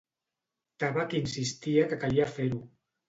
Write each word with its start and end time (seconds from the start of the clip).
Tabac 0.83 1.13
insistia 1.19 1.85
que 1.93 2.01
calia 2.05 2.29
fer-ho. 2.39 2.63